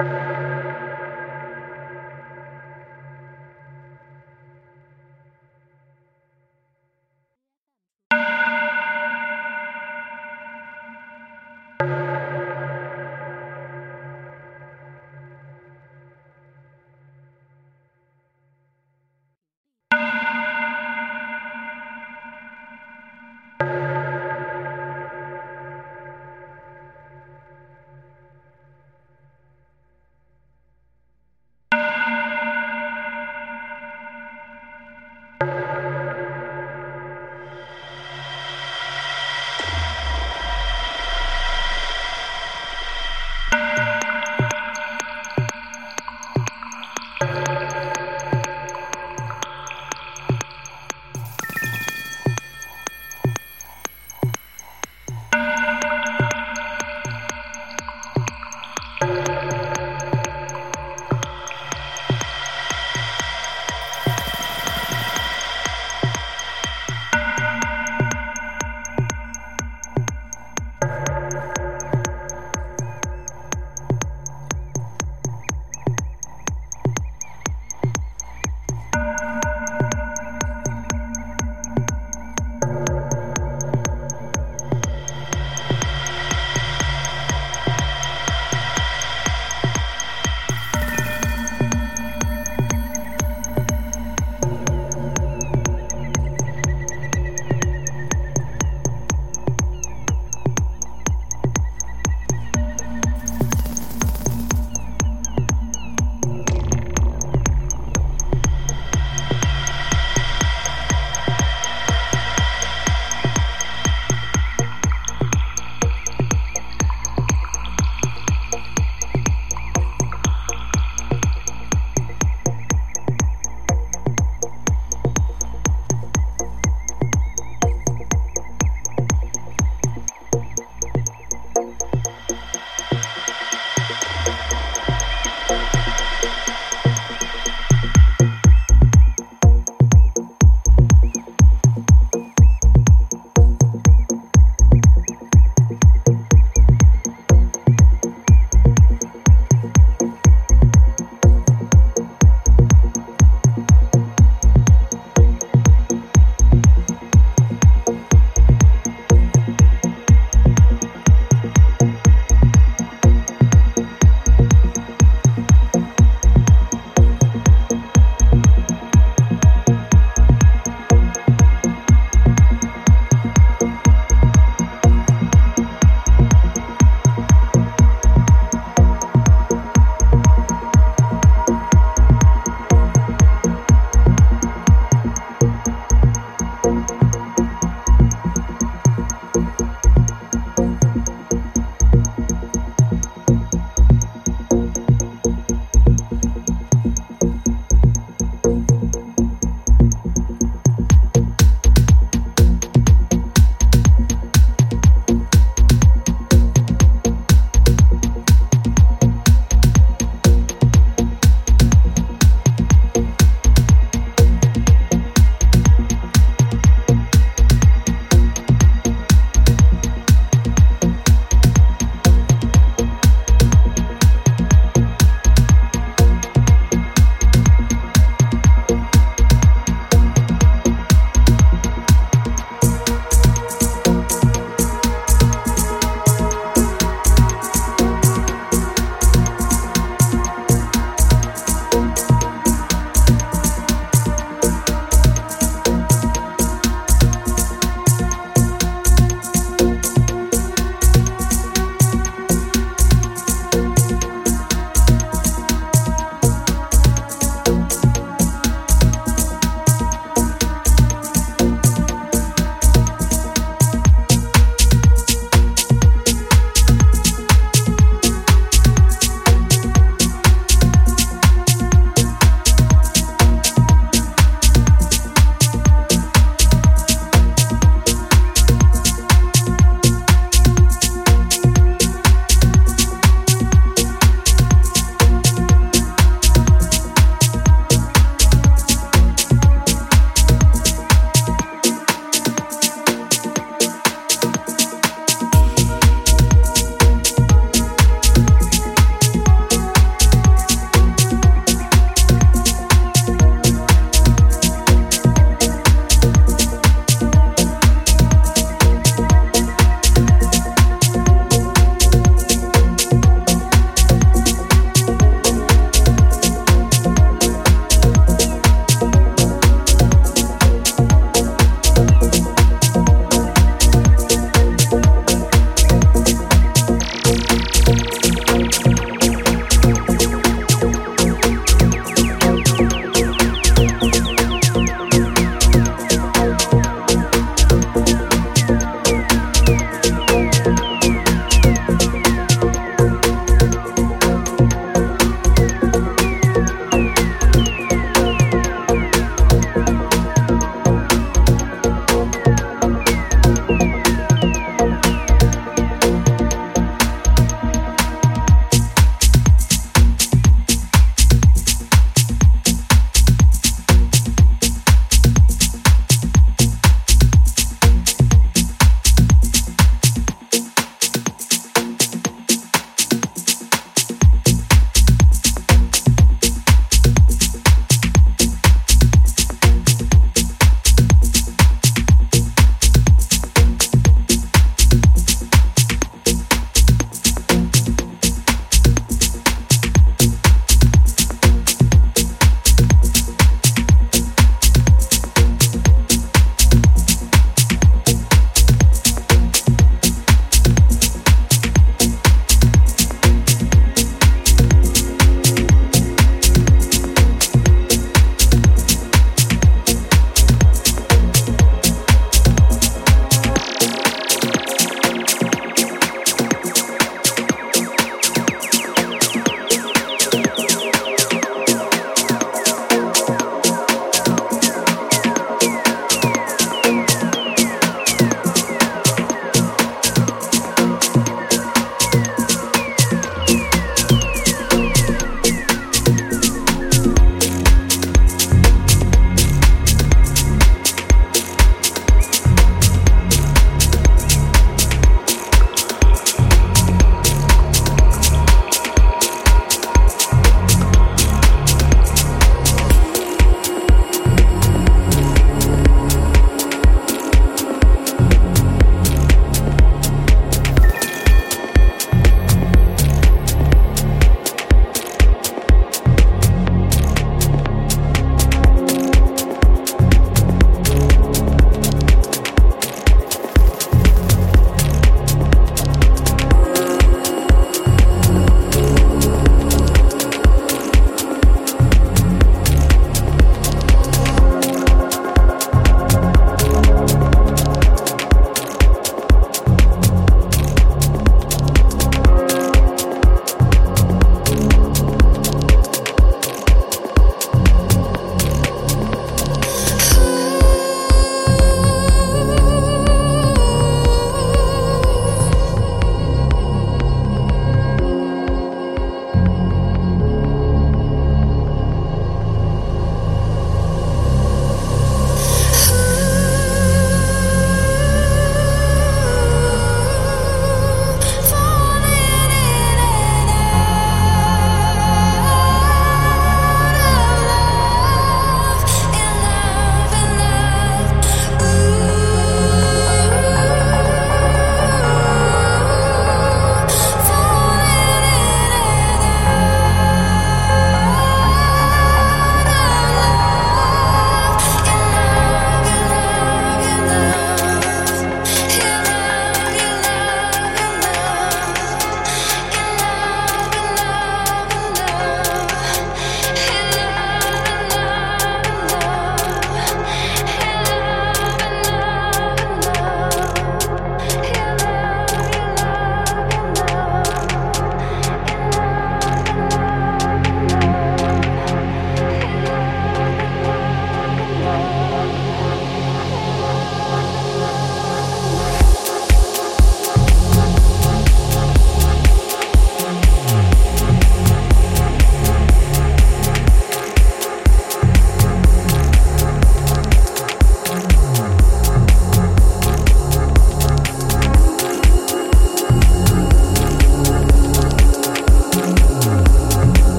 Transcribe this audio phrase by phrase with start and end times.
[0.00, 0.23] you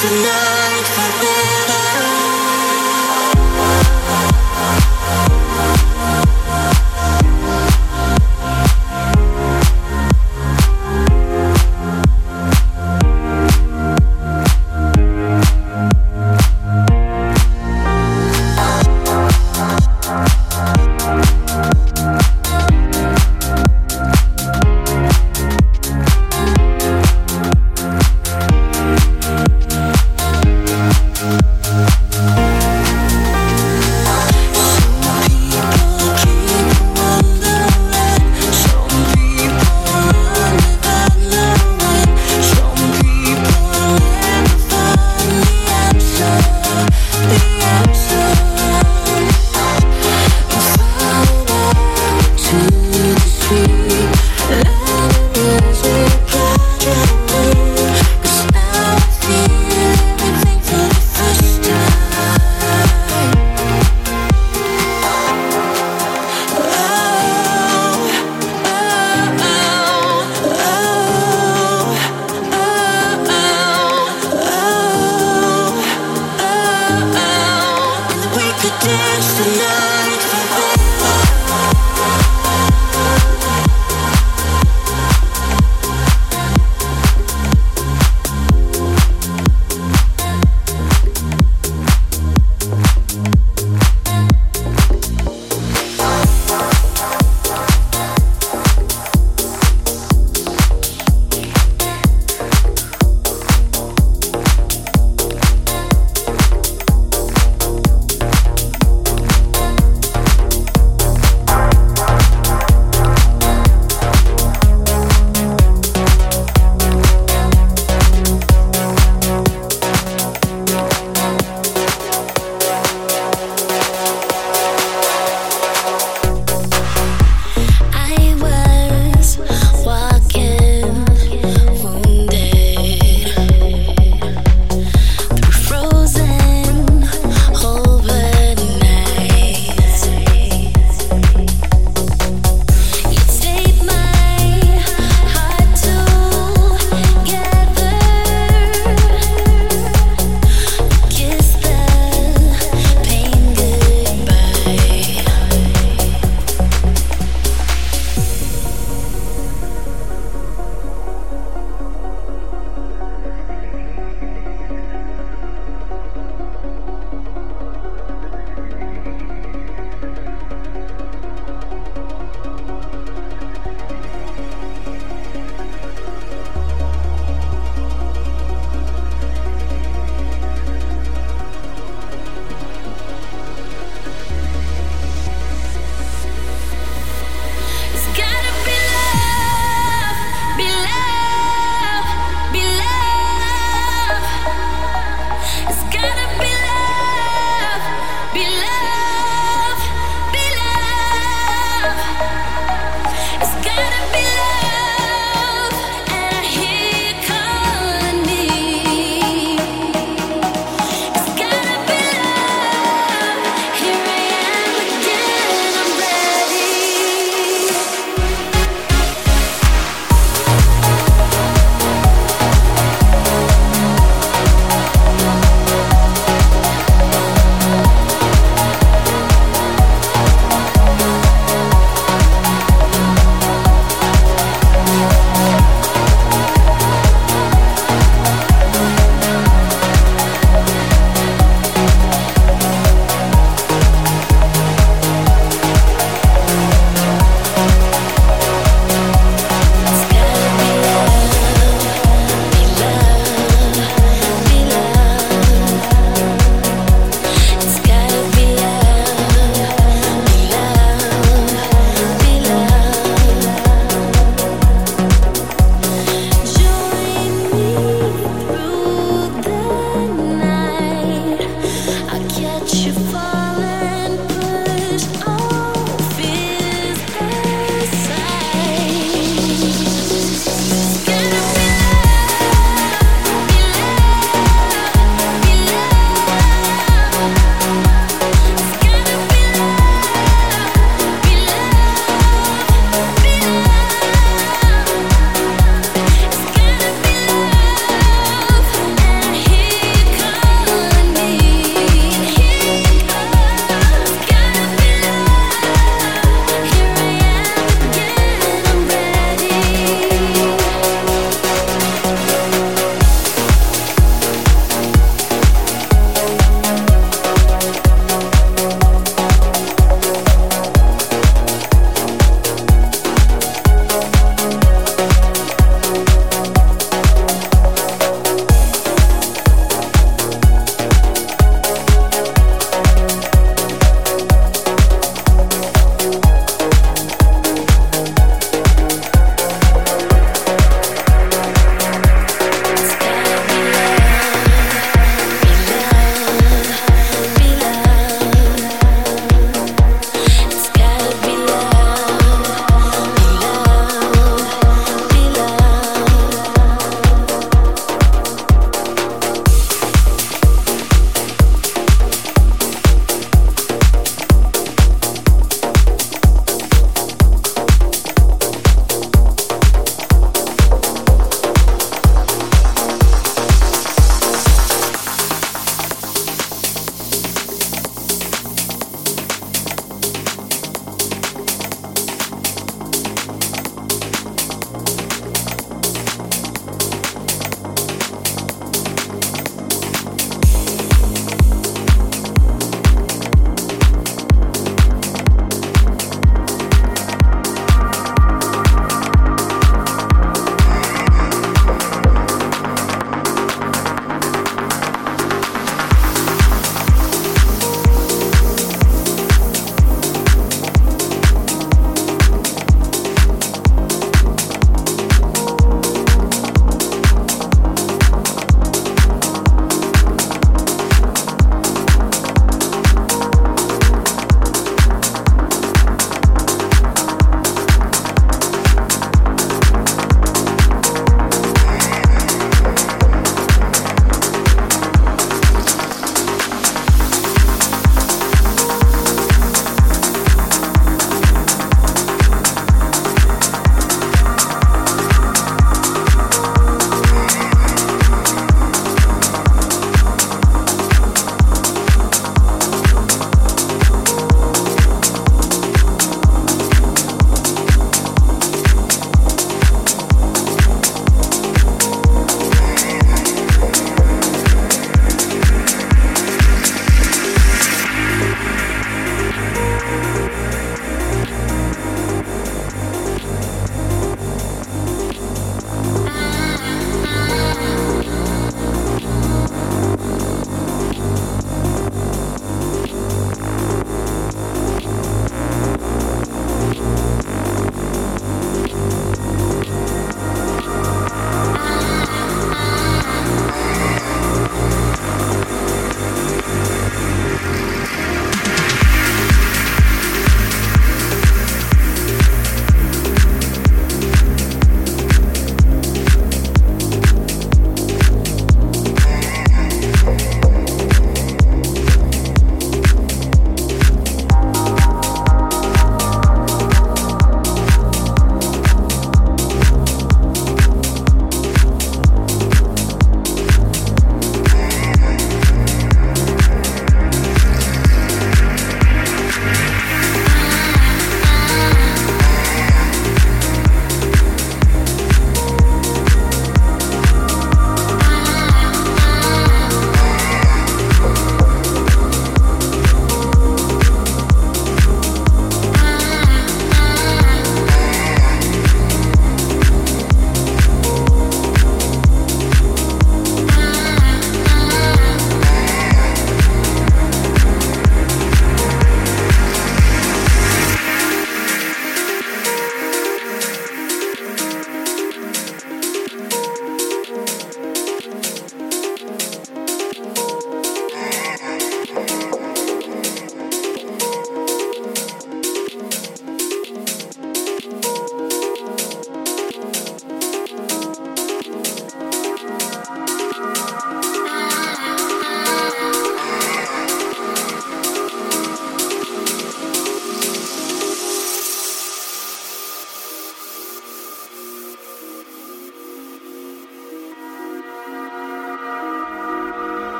[0.00, 1.29] tonight.